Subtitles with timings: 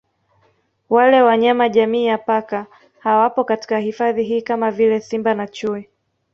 [0.89, 2.65] Wale wanyama jamii ya Paka
[2.99, 5.89] hawapo katika hifadhi hii kama vile Simba na Chui